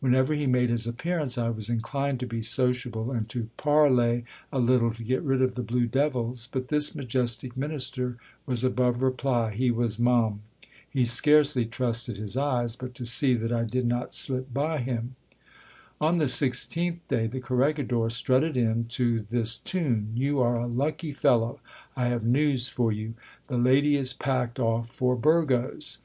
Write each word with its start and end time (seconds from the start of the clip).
Whenever 0.00 0.34
he 0.34 0.46
made 0.46 0.68
his 0.68 0.86
appearance 0.86 1.38
I 1.38 1.48
was 1.48 1.70
inclined 1.70 2.20
to 2.20 2.26
be 2.26 2.42
sociable, 2.42 3.12
and 3.12 3.26
to 3.30 3.48
parley 3.56 4.26
a 4.52 4.58
little 4.58 4.92
to 4.92 5.02
get 5.02 5.22
rid 5.22 5.40
of 5.40 5.54
the 5.54 5.62
blue 5.62 5.86
devils; 5.86 6.50
but 6.52 6.68
this 6.68 6.94
majestic 6.94 7.56
minister 7.56 8.18
was 8.44 8.62
above 8.62 9.00
reply, 9.00 9.52
he 9.54 9.70
was 9.70 9.98
mum! 9.98 10.42
he 10.86 11.02
scarcely 11.02 11.64
trusted 11.64 12.18
his 12.18 12.36
eyes 12.36 12.76
but 12.76 12.94
to 12.94 13.06
see 13.06 13.32
that 13.32 13.52
I 13.52 13.64
did 13.64 13.86
not 13.86 14.12
slip 14.12 14.52
by 14.52 14.80
him. 14.80 15.14
On 15.98 16.18
the 16.18 16.28
sixteenth 16.28 17.00
day, 17.08 17.26
the 17.26 17.40
corregidor 17.40 18.10
strutted 18.10 18.58
in 18.58 18.84
to 18.90 19.20
this 19.22 19.56
tune— 19.56 20.12
You 20.14 20.40
are 20.42 20.56
a 20.58 20.66
lucky 20.66 21.12
fellow! 21.12 21.58
I 21.96 22.08
have 22.08 22.22
news 22.22 22.68
for 22.68 22.92
you. 22.92 23.14
The 23.46 23.56
lady 23.56 23.96
is 23.96 24.12
packed 24.12 24.58
off 24.60 24.90
for 24.90 25.16
Burgos. 25.16 26.00